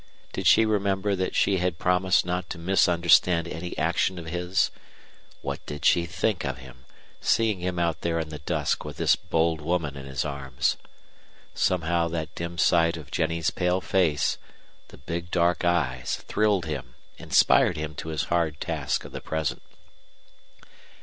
[0.33, 4.71] Did she remember that she had promised not to misunderstand any action of his?
[5.43, 6.85] What did she think of him,
[7.19, 10.75] seeing him out there in the dusk with this bold woman in his arms?
[11.53, 14.39] Somehow that dim sight of Jennie's pale face,
[14.87, 19.61] the big dark eyes, thrilled him, inspired him to his hard task of the present.